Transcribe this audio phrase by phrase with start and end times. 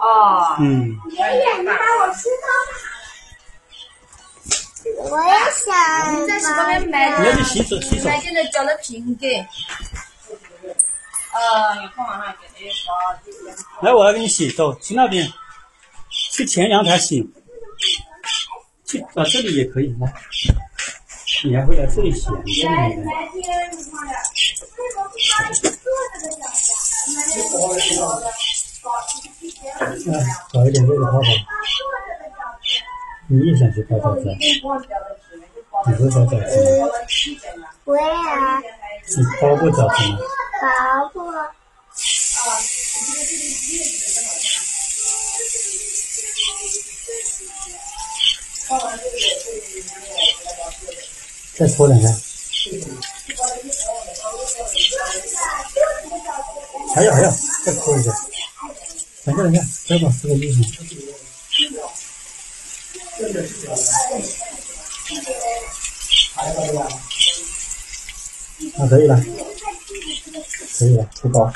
[0.00, 2.46] 哦，嗯，爷爷，你把我吃到
[5.10, 5.66] 我也想。
[6.14, 8.04] 你在这边买你要去洗手洗手。
[8.08, 9.26] 买进来叫了瓶盖。
[11.34, 13.86] 呃，有空晚上给那个。
[13.86, 15.32] 来，我来给你洗，走，去那边，
[16.10, 17.28] 去前阳台洗。
[18.84, 20.12] 去啊，这里也可以来。
[21.44, 22.28] 你还会来这里洗？
[22.44, 22.96] 你这里
[30.06, 30.14] 啊，
[30.52, 31.26] 找一点这个泡泡。
[33.28, 34.30] 你也想去泡澡是吧？
[35.86, 36.88] 你会泡澡是吗？
[37.84, 38.02] 我也
[39.16, 40.18] 你泡过澡是吗？
[40.60, 41.18] 搞过。
[51.56, 52.08] 再搓两下。
[56.94, 57.30] 还要还要，
[57.64, 58.12] 再搓一下。
[59.28, 60.62] 等一下等一下，再把这个衣服。
[68.78, 69.16] 啊，可以了，
[70.78, 71.52] 可以了，出包。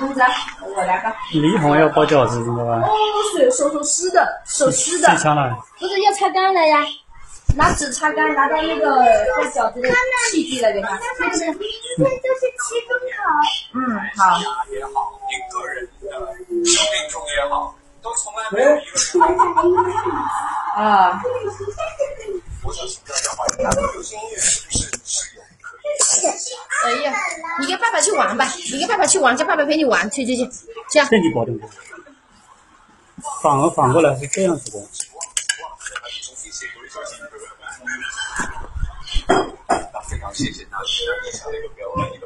[0.00, 0.26] 嗯，来，
[0.62, 1.12] 我来个。
[1.32, 2.80] 李红要包饺子，知道吧？
[2.86, 2.88] 哦，
[3.36, 5.08] 手手手湿的，手湿的，
[5.78, 6.86] 不是要擦干了呀？
[7.56, 8.86] 拿纸擦干，拿到那个
[9.34, 9.88] 做饺子的
[10.30, 10.98] 器具了给他。
[11.18, 13.18] 这就是期中考。
[13.74, 13.80] 嗯，
[14.16, 14.38] 好。
[14.70, 16.08] 也好，你个人的
[16.64, 19.36] 生命中也好，都从来没有一个人。
[20.76, 21.20] 啊，
[22.64, 27.16] 我想请教一下华语，流行音乐是不是是有可以哎呀，
[27.58, 30.48] 你跟爸爸去玩吧，你跟爸爸去玩，叫爸爸陪你玩，去去去，
[30.90, 31.08] 这样。
[31.10, 31.68] 这你保证不？
[33.42, 34.78] 反而反过来是这样子的。
[36.22, 37.36] 重新写一首新歌？
[39.92, 42.20] 那非常谢谢大家以下的一个表演。